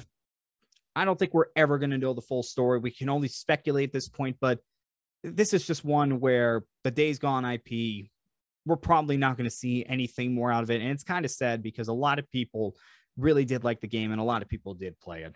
I 0.95 1.05
don't 1.05 1.17
think 1.17 1.33
we're 1.33 1.45
ever 1.55 1.77
going 1.77 1.91
to 1.91 1.97
know 1.97 2.13
the 2.13 2.21
full 2.21 2.43
story. 2.43 2.79
We 2.79 2.91
can 2.91 3.09
only 3.09 3.27
speculate 3.27 3.89
at 3.89 3.93
this 3.93 4.09
point, 4.09 4.37
but 4.41 4.59
this 5.23 5.53
is 5.53 5.65
just 5.65 5.85
one 5.85 6.19
where 6.19 6.63
the 6.83 6.91
Days 6.91 7.19
Gone 7.19 7.45
IP, 7.45 8.09
we're 8.65 8.75
probably 8.75 9.17
not 9.17 9.37
going 9.37 9.49
to 9.49 9.55
see 9.55 9.85
anything 9.85 10.33
more 10.33 10.51
out 10.51 10.63
of 10.63 10.71
it. 10.71 10.81
And 10.81 10.91
it's 10.91 11.03
kind 11.03 11.25
of 11.25 11.31
sad 11.31 11.63
because 11.63 11.87
a 11.87 11.93
lot 11.93 12.19
of 12.19 12.29
people 12.31 12.75
really 13.17 13.45
did 13.45 13.63
like 13.63 13.81
the 13.81 13.87
game 13.87 14.11
and 14.11 14.19
a 14.19 14.25
lot 14.25 14.41
of 14.41 14.49
people 14.49 14.73
did 14.73 14.99
play 14.99 15.23
it. 15.23 15.35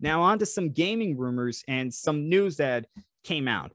Now, 0.00 0.22
on 0.22 0.38
to 0.40 0.46
some 0.46 0.70
gaming 0.70 1.16
rumors 1.16 1.64
and 1.68 1.92
some 1.92 2.28
news 2.28 2.56
that 2.56 2.86
came 3.22 3.48
out. 3.48 3.72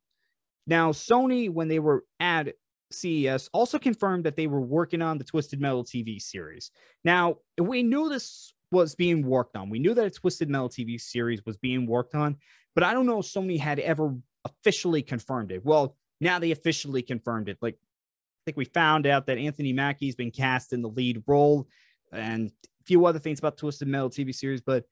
Now, 0.68 0.92
Sony, 0.92 1.50
when 1.52 1.68
they 1.68 1.80
were 1.80 2.04
at 2.20 2.54
CES, 2.92 3.50
also 3.54 3.80
confirmed 3.80 4.26
that 4.26 4.36
they 4.36 4.48
were 4.48 4.62
working 4.62 5.02
on 5.02 5.18
the 5.18 5.24
Twisted 5.24 5.60
Metal 5.60 5.84
TV 5.84 6.22
series. 6.22 6.72
Now, 7.04 7.38
we 7.60 7.82
knew 7.82 8.10
this 8.10 8.54
was 8.72 8.96
being 8.96 9.26
worked 9.26 9.56
on. 9.56 9.70
We 9.70 9.80
knew 9.80 9.94
that 9.94 10.06
a 10.06 10.12
Twisted 10.12 10.50
Metal 10.50 10.70
TV 10.70 11.00
series 11.00 11.46
was 11.46 11.58
being 11.58 11.88
worked 11.88 12.16
on, 12.16 12.38
but 12.76 12.84
I 12.84 12.94
don't 12.94 13.06
know 13.06 13.20
if 13.20 13.26
Sony 13.26 13.60
had 13.60 13.80
ever 13.80 14.16
officially 14.46 15.02
confirmed 15.02 15.52
it. 15.52 15.66
Well, 15.66 15.96
now 16.22 16.40
they 16.40 16.52
officially 16.52 17.02
confirmed 17.02 17.50
it. 17.50 17.58
Like, 17.62 17.76
I 17.76 18.42
think 18.46 18.58
we 18.58 18.66
found 18.66 19.08
out 19.08 19.28
that 19.28 19.38
Anthony 19.38 19.74
Mackie's 19.74 20.16
been 20.16 20.32
cast 20.32 20.74
in 20.74 20.82
the 20.82 20.90
lead 20.90 21.24
role 21.28 21.68
and 22.12 22.50
a 22.50 22.84
few 22.86 23.06
other 23.06 23.20
things 23.20 23.40
about 23.40 23.58
Twisted 23.58 23.88
Metal 23.88 24.10
TV 24.10 24.34
series, 24.34 24.62
but 24.62 24.86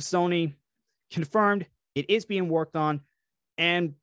Sony 0.00 0.54
confirmed 1.10 1.66
it 1.94 2.08
is 2.08 2.24
being 2.24 2.48
worked 2.48 2.76
on. 2.76 3.00
And 3.58 3.94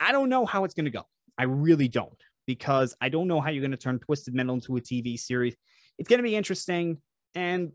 I 0.00 0.12
don't 0.12 0.28
know 0.28 0.46
how 0.46 0.64
it's 0.64 0.74
going 0.74 0.84
to 0.84 0.90
go. 0.90 1.06
I 1.36 1.44
really 1.44 1.88
don't, 1.88 2.20
because 2.46 2.94
I 3.00 3.08
don't 3.08 3.28
know 3.28 3.40
how 3.40 3.50
you're 3.50 3.62
going 3.62 3.70
to 3.72 3.76
turn 3.76 3.98
Twisted 3.98 4.34
Metal 4.34 4.54
into 4.54 4.76
a 4.76 4.80
TV 4.80 5.18
series. 5.18 5.54
It's 5.98 6.08
going 6.08 6.18
to 6.18 6.22
be 6.22 6.36
interesting. 6.36 6.98
And 7.34 7.72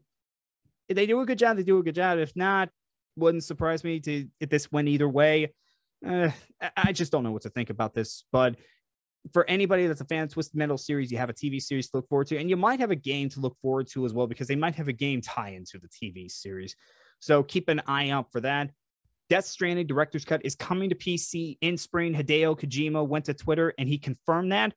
if 0.94 0.96
they 0.96 1.08
do 1.08 1.20
a 1.22 1.26
good 1.26 1.40
job, 1.40 1.58
they 1.58 1.64
do 1.64 1.80
a 1.80 1.84
good 1.84 1.96
job. 1.96 2.20
If 2.20 2.36
not, 2.36 2.70
wouldn't 3.16 3.44
surprise 3.44 3.84
me 3.84 4.00
to 4.02 4.28
if 4.40 4.50
this 4.50 4.72
went 4.72 4.88
either 4.88 5.10
way. 5.10 5.52
Uh, 6.06 6.30
I 6.78 6.92
just 6.92 7.12
don't 7.12 7.24
know 7.24 7.32
what 7.32 7.42
to 7.44 7.50
think 7.50 7.72
about 7.72 7.96
this. 7.96 8.26
But 8.32 8.58
for 9.32 9.50
anybody 9.50 9.88
that's 9.88 10.02
a 10.02 10.06
fan 10.06 10.24
of 10.24 10.32
Twisted 10.32 10.56
Metal 10.56 10.78
series, 10.78 11.12
you 11.12 11.18
have 11.18 11.32
a 11.32 11.34
TV 11.34 11.60
series 11.60 11.90
to 11.90 11.98
look 11.98 12.10
forward 12.10 12.28
to, 12.28 12.38
and 12.38 12.48
you 12.48 12.58
might 12.58 12.80
have 12.80 12.92
a 12.92 12.96
game 12.96 13.28
to 13.30 13.40
look 13.40 13.58
forward 13.60 13.88
to 13.94 14.06
as 14.06 14.14
well 14.14 14.28
because 14.28 14.48
they 14.48 14.56
might 14.56 14.76
have 14.76 14.88
a 14.88 14.94
game 14.94 15.20
tie 15.20 15.50
into 15.50 15.80
the 15.80 15.88
TV 15.88 16.30
series. 16.30 16.76
So 17.20 17.42
keep 17.42 17.70
an 17.70 17.82
eye 17.88 18.10
out 18.10 18.32
for 18.32 18.42
that. 18.42 18.70
Death 19.30 19.46
Stranding 19.46 19.88
Director's 19.88 20.26
Cut 20.26 20.46
is 20.46 20.54
coming 20.54 20.90
to 20.90 20.96
PC 20.96 21.58
in 21.62 21.76
spring. 21.78 22.14
Hideo 22.14 22.60
Kojima 22.60 23.08
went 23.08 23.26
to 23.26 23.34
Twitter 23.34 23.74
and 23.80 23.90
he 23.90 23.98
confirmed 23.98 24.52
that. 24.52 24.74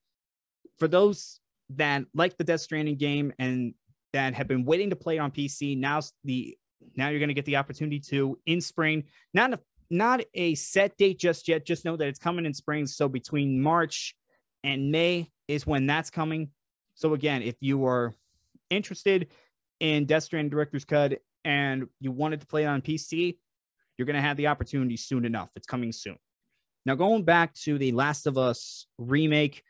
For 0.78 0.88
those 0.88 1.40
that 1.70 2.04
like 2.14 2.38
the 2.38 2.44
Death 2.44 2.61
Stranding 2.61 2.96
game 2.96 3.35
and 3.38 3.75
that 4.16 4.32
have 4.32 4.49
been 4.49 4.64
waiting 4.64 4.88
to 4.90 4.96
play 4.96 5.18
on 5.18 5.30
PC, 5.30 5.78
now's 5.78 6.14
the 6.25 6.56
now 6.96 7.11
you're 7.11 7.18
going 7.18 7.28
to 7.28 7.35
get 7.35 7.44
the 7.44 7.56
opportunity 7.56 8.00
to 8.00 8.38
in 8.46 8.62
spring. 8.62 9.04
Not 9.35 9.52
a 9.52 9.61
not 9.90 10.23
a 10.32 10.54
set 10.54 10.96
date 10.96 11.18
just 11.18 11.49
yet. 11.49 11.66
Just 11.66 11.85
know 11.85 11.96
that 11.96 12.08
it's 12.08 12.18
coming 12.18 12.46
in 12.46 12.54
spring. 12.54 12.87
So 12.87 13.08
between 13.08 13.61
March 13.61 14.16
and 14.64 14.90
May 14.90 15.30
is 15.49 15.66
when 15.66 15.87
that's 15.87 16.08
coming. 16.08 16.50
So 16.94 17.12
again, 17.12 17.42
if 17.42 17.56
you 17.61 17.85
are 17.85 18.14
interested 18.70 19.28
in 19.80 20.06
Death 20.06 20.25
Stranding 20.25 20.50
Director's 20.50 20.87
Cut 20.87 21.18
and 21.44 21.87
you 22.00 22.11
wanted 22.11 22.40
to 22.40 22.46
play 22.46 22.64
it 22.64 22.68
on 22.68 22.80
PC, 22.80 23.37
you're 23.99 24.06
going 24.06 24.16
to 24.16 24.23
have 24.23 24.38
the 24.38 24.46
opportunity 24.46 24.96
soon 24.96 25.26
enough. 25.26 25.50
It's 25.56 25.66
coming 25.66 25.92
soon. 25.92 26.16
Now, 26.87 26.94
going 26.94 27.25
back 27.25 27.52
to 27.64 27.78
the 27.78 27.92
Last 27.92 28.26
of 28.26 28.38
Us 28.38 28.87
remake, 28.96 29.62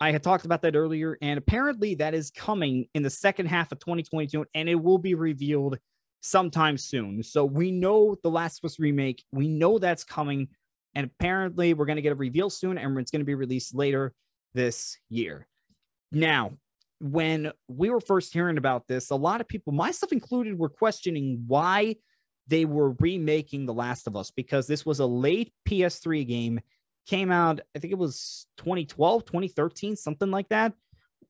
I 0.00 0.12
had 0.12 0.22
talked 0.22 0.44
about 0.44 0.62
that 0.62 0.76
earlier, 0.76 1.16
and 1.22 1.38
apparently 1.38 1.94
that 1.96 2.14
is 2.14 2.30
coming 2.30 2.86
in 2.94 3.02
the 3.02 3.10
second 3.10 3.46
half 3.46 3.72
of 3.72 3.78
2022, 3.78 4.44
and 4.54 4.68
it 4.68 4.74
will 4.74 4.98
be 4.98 5.14
revealed 5.14 5.78
sometime 6.20 6.76
soon. 6.76 7.22
So 7.22 7.44
we 7.44 7.70
know 7.70 8.16
the 8.22 8.30
Last 8.30 8.58
of 8.58 8.68
Us 8.68 8.78
remake, 8.78 9.24
we 9.32 9.48
know 9.48 9.78
that's 9.78 10.04
coming, 10.04 10.48
and 10.94 11.06
apparently 11.06 11.72
we're 11.72 11.86
going 11.86 11.96
to 11.96 12.02
get 12.02 12.12
a 12.12 12.16
reveal 12.16 12.50
soon, 12.50 12.76
and 12.76 12.98
it's 12.98 13.10
going 13.10 13.20
to 13.20 13.26
be 13.26 13.34
released 13.34 13.74
later 13.74 14.12
this 14.54 14.98
year. 15.08 15.46
Now, 16.12 16.52
when 17.00 17.52
we 17.68 17.90
were 17.90 18.00
first 18.00 18.32
hearing 18.32 18.58
about 18.58 18.86
this, 18.88 19.10
a 19.10 19.16
lot 19.16 19.40
of 19.40 19.48
people, 19.48 19.72
myself 19.72 20.12
included, 20.12 20.58
were 20.58 20.68
questioning 20.68 21.44
why 21.46 21.96
they 22.48 22.64
were 22.64 22.92
remaking 23.00 23.66
The 23.66 23.74
Last 23.74 24.06
of 24.06 24.16
Us 24.16 24.30
because 24.30 24.66
this 24.66 24.86
was 24.86 25.00
a 25.00 25.06
late 25.06 25.52
PS3 25.68 26.26
game, 26.26 26.60
came 27.06 27.30
out, 27.30 27.60
I 27.74 27.78
think 27.78 27.92
it 27.92 27.98
was 27.98 28.46
2012, 28.58 29.24
2013, 29.24 29.96
something 29.96 30.30
like 30.30 30.48
that. 30.48 30.72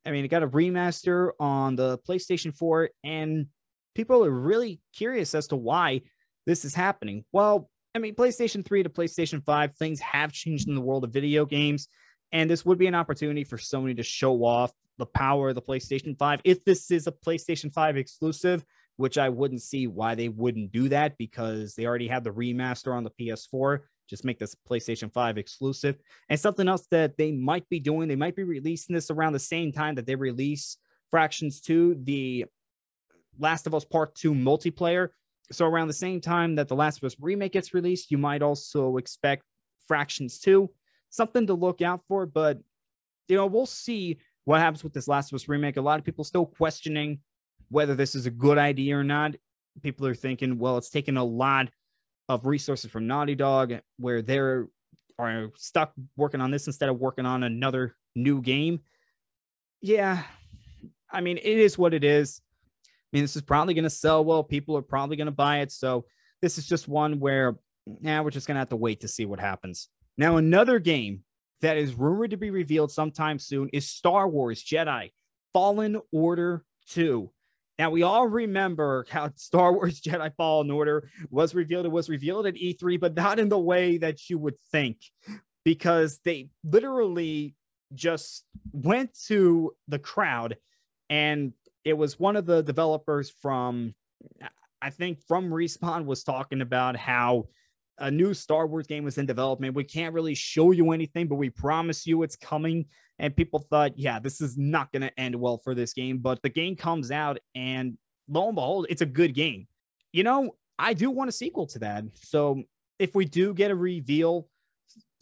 I 0.04 0.10
mean, 0.10 0.24
it 0.24 0.28
got 0.28 0.42
a 0.42 0.48
remaster 0.48 1.30
on 1.40 1.76
the 1.76 1.98
PlayStation 1.98 2.56
4, 2.56 2.90
and 3.04 3.46
people 3.94 4.24
are 4.24 4.30
really 4.30 4.80
curious 4.94 5.34
as 5.34 5.48
to 5.48 5.56
why 5.56 6.02
this 6.46 6.64
is 6.64 6.74
happening. 6.74 7.24
Well, 7.32 7.68
I 7.94 7.98
mean, 7.98 8.14
PlayStation 8.14 8.64
3 8.64 8.82
to 8.84 8.88
PlayStation 8.88 9.44
5, 9.44 9.74
things 9.76 10.00
have 10.00 10.32
changed 10.32 10.68
in 10.68 10.74
the 10.74 10.80
world 10.80 11.04
of 11.04 11.12
video 11.12 11.44
games. 11.44 11.88
And 12.32 12.50
this 12.50 12.64
would 12.64 12.78
be 12.78 12.86
an 12.86 12.94
opportunity 12.94 13.44
for 13.44 13.56
Sony 13.56 13.96
to 13.96 14.02
show 14.02 14.44
off 14.44 14.72
the 14.98 15.06
power 15.06 15.50
of 15.50 15.54
the 15.54 15.62
PlayStation 15.62 16.16
5. 16.18 16.40
If 16.44 16.64
this 16.64 16.90
is 16.90 17.06
a 17.06 17.12
PlayStation 17.12 17.72
5 17.72 17.96
exclusive, 17.96 18.64
which 18.96 19.18
I 19.18 19.28
wouldn't 19.28 19.62
see 19.62 19.86
why 19.86 20.14
they 20.14 20.28
wouldn't 20.28 20.72
do 20.72 20.88
that 20.88 21.16
because 21.18 21.74
they 21.74 21.86
already 21.86 22.08
have 22.08 22.24
the 22.24 22.30
remaster 22.30 22.94
on 22.94 23.04
the 23.04 23.10
PS4. 23.10 23.80
Just 24.08 24.24
make 24.24 24.38
this 24.38 24.54
PlayStation 24.68 25.12
5 25.12 25.38
exclusive. 25.38 25.96
And 26.28 26.38
something 26.38 26.68
else 26.68 26.86
that 26.90 27.16
they 27.16 27.32
might 27.32 27.68
be 27.68 27.80
doing, 27.80 28.08
they 28.08 28.16
might 28.16 28.36
be 28.36 28.44
releasing 28.44 28.94
this 28.94 29.10
around 29.10 29.32
the 29.32 29.38
same 29.38 29.72
time 29.72 29.94
that 29.96 30.06
they 30.06 30.14
release 30.14 30.78
Factions 31.10 31.60
2, 31.60 32.00
the 32.04 32.46
Last 33.38 33.66
of 33.66 33.74
Us 33.74 33.84
Part 33.84 34.14
2 34.14 34.32
multiplayer. 34.32 35.08
So 35.52 35.66
around 35.66 35.88
the 35.88 35.94
same 35.94 36.20
time 36.20 36.56
that 36.56 36.68
the 36.68 36.76
Last 36.76 36.98
of 36.98 37.04
Us 37.04 37.16
remake 37.20 37.52
gets 37.52 37.74
released, 37.74 38.10
you 38.10 38.18
might 38.18 38.42
also 38.42 38.96
expect 38.96 39.44
Factions 39.88 40.38
2. 40.38 40.70
Something 41.10 41.46
to 41.46 41.54
look 41.54 41.82
out 41.82 42.02
for, 42.08 42.26
but 42.26 42.58
you 43.28 43.36
know, 43.36 43.46
we'll 43.46 43.66
see 43.66 44.18
what 44.44 44.60
happens 44.60 44.84
with 44.84 44.92
this 44.92 45.08
Last 45.08 45.32
of 45.32 45.36
Us 45.36 45.48
remake. 45.48 45.76
A 45.76 45.80
lot 45.80 45.98
of 45.98 46.04
people 46.04 46.24
still 46.24 46.46
questioning 46.46 47.20
whether 47.68 47.94
this 47.94 48.14
is 48.14 48.26
a 48.26 48.30
good 48.30 48.58
idea 48.58 48.96
or 48.96 49.04
not. 49.04 49.34
People 49.82 50.06
are 50.06 50.14
thinking, 50.14 50.58
well, 50.58 50.78
it's 50.78 50.90
taken 50.90 51.16
a 51.16 51.24
lot 51.24 51.68
of 52.28 52.46
resources 52.46 52.90
from 52.90 53.06
Naughty 53.06 53.34
Dog 53.34 53.74
where 53.98 54.22
they're 54.22 54.68
are 55.18 55.50
stuck 55.56 55.92
working 56.16 56.40
on 56.40 56.50
this 56.50 56.66
instead 56.66 56.88
of 56.88 56.98
working 56.98 57.26
on 57.26 57.42
another 57.42 57.96
new 58.14 58.42
game. 58.42 58.80
Yeah, 59.80 60.22
I 61.10 61.20
mean, 61.20 61.38
it 61.38 61.44
is 61.58 61.78
what 61.78 61.94
it 61.94 62.04
is. 62.04 62.40
I 62.84 62.88
mean, 63.16 63.24
this 63.24 63.36
is 63.36 63.42
probably 63.42 63.74
going 63.74 63.84
to 63.84 63.90
sell 63.90 64.24
well. 64.24 64.42
People 64.42 64.76
are 64.76 64.82
probably 64.82 65.16
going 65.16 65.26
to 65.26 65.32
buy 65.32 65.60
it. 65.60 65.72
So 65.72 66.04
this 66.42 66.58
is 66.58 66.66
just 66.66 66.88
one 66.88 67.20
where, 67.20 67.56
yeah, 68.00 68.20
we're 68.20 68.30
just 68.30 68.46
going 68.46 68.56
to 68.56 68.60
have 68.60 68.68
to 68.70 68.76
wait 68.76 69.00
to 69.02 69.08
see 69.08 69.24
what 69.24 69.40
happens. 69.40 69.88
Now, 70.18 70.36
another 70.36 70.78
game 70.78 71.22
that 71.60 71.76
is 71.76 71.94
rumored 71.94 72.32
to 72.32 72.36
be 72.36 72.50
revealed 72.50 72.90
sometime 72.90 73.38
soon 73.38 73.70
is 73.72 73.88
Star 73.88 74.28
Wars 74.28 74.62
Jedi 74.62 75.12
Fallen 75.52 76.00
Order 76.12 76.64
2. 76.88 77.30
Now 77.78 77.90
we 77.90 78.02
all 78.02 78.26
remember 78.26 79.06
how 79.10 79.30
Star 79.36 79.72
Wars 79.72 80.00
Jedi 80.00 80.34
Fallen 80.36 80.70
Order 80.70 81.10
was 81.30 81.54
revealed. 81.54 81.86
It 81.86 81.92
was 81.92 82.08
revealed 82.08 82.46
at 82.46 82.54
E3, 82.54 82.98
but 83.00 83.14
not 83.14 83.38
in 83.38 83.48
the 83.48 83.58
way 83.58 83.98
that 83.98 84.28
you 84.28 84.38
would 84.38 84.58
think, 84.72 84.98
because 85.64 86.20
they 86.24 86.48
literally 86.64 87.54
just 87.94 88.44
went 88.72 89.16
to 89.26 89.74
the 89.88 89.98
crowd, 89.98 90.56
and 91.08 91.52
it 91.84 91.96
was 91.96 92.18
one 92.18 92.36
of 92.36 92.46
the 92.46 92.62
developers 92.62 93.32
from, 93.40 93.94
I 94.82 94.90
think, 94.90 95.20
from 95.26 95.50
Respawn 95.50 96.04
was 96.04 96.24
talking 96.24 96.60
about 96.60 96.96
how 96.96 97.46
a 97.98 98.10
new 98.10 98.34
Star 98.34 98.66
Wars 98.66 98.86
game 98.86 99.04
was 99.04 99.18
in 99.18 99.26
development. 99.26 99.74
We 99.74 99.84
can't 99.84 100.14
really 100.14 100.34
show 100.34 100.72
you 100.72 100.90
anything, 100.90 101.28
but 101.28 101.36
we 101.36 101.50
promise 101.50 102.06
you 102.06 102.22
it's 102.22 102.36
coming. 102.36 102.86
And 103.18 103.34
people 103.34 103.60
thought, 103.70 103.98
yeah, 103.98 104.18
this 104.18 104.40
is 104.40 104.58
not 104.58 104.92
going 104.92 105.02
to 105.02 105.20
end 105.20 105.34
well 105.34 105.58
for 105.58 105.74
this 105.74 105.92
game. 105.92 106.18
But 106.18 106.42
the 106.42 106.50
game 106.50 106.76
comes 106.76 107.10
out, 107.10 107.38
and 107.54 107.96
lo 108.28 108.48
and 108.48 108.54
behold, 108.54 108.86
it's 108.90 109.02
a 109.02 109.06
good 109.06 109.34
game. 109.34 109.66
You 110.12 110.24
know, 110.24 110.56
I 110.78 110.92
do 110.94 111.10
want 111.10 111.28
a 111.28 111.32
sequel 111.32 111.66
to 111.68 111.78
that. 111.80 112.04
So 112.14 112.62
if 112.98 113.14
we 113.14 113.24
do 113.24 113.54
get 113.54 113.70
a 113.70 113.74
reveal 113.74 114.48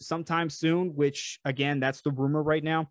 sometime 0.01 0.49
soon, 0.49 0.95
which 0.95 1.39
again, 1.45 1.79
that's 1.79 2.01
the 2.01 2.11
rumor 2.11 2.43
right 2.43 2.63
now, 2.63 2.89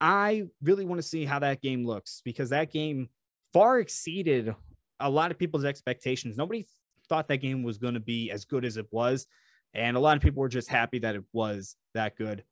I 0.00 0.44
really 0.62 0.84
want 0.84 1.00
to 1.00 1.06
see 1.06 1.24
how 1.24 1.40
that 1.40 1.60
game 1.60 1.84
looks 1.84 2.22
because 2.24 2.50
that 2.50 2.72
game 2.72 3.08
far 3.52 3.80
exceeded 3.80 4.54
a 4.98 5.10
lot 5.10 5.30
of 5.30 5.38
people's 5.38 5.64
expectations. 5.64 6.36
Nobody 6.36 6.66
thought 7.08 7.28
that 7.28 7.38
game 7.38 7.62
was 7.62 7.78
going 7.78 7.94
to 7.94 8.00
be 8.00 8.30
as 8.30 8.44
good 8.44 8.64
as 8.64 8.76
it 8.76 8.86
was. 8.90 9.26
And 9.74 9.96
a 9.96 10.00
lot 10.00 10.16
of 10.16 10.22
people 10.22 10.40
were 10.40 10.48
just 10.48 10.68
happy 10.68 10.98
that 11.00 11.16
it 11.16 11.24
was 11.32 11.76
that 11.94 12.16
good. 12.16 12.44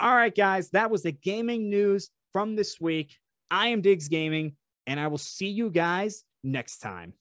All 0.00 0.14
right, 0.14 0.34
guys, 0.34 0.70
that 0.70 0.90
was 0.90 1.02
the 1.02 1.12
gaming 1.12 1.68
news 1.68 2.08
from 2.32 2.56
this 2.56 2.80
week. 2.80 3.18
I 3.50 3.68
am 3.68 3.82
Diggs 3.82 4.08
Gaming, 4.08 4.56
and 4.86 4.98
I 4.98 5.08
will 5.08 5.18
see 5.18 5.48
you 5.48 5.68
guys 5.68 6.24
next 6.42 6.78
time. 6.78 7.12